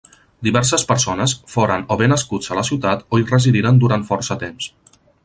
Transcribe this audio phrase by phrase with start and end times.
[0.45, 4.73] Diverses persones foren o bé nascuts a la ciutat o hi residiren durant força temps.